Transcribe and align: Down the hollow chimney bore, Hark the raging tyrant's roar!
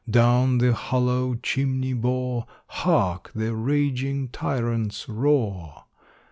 Down 0.09 0.57
the 0.57 0.73
hollow 0.73 1.35
chimney 1.35 1.93
bore, 1.93 2.47
Hark 2.65 3.29
the 3.35 3.53
raging 3.55 4.29
tyrant's 4.29 5.07
roar! 5.07 5.85